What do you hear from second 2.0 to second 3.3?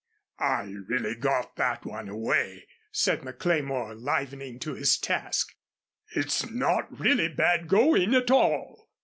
away," said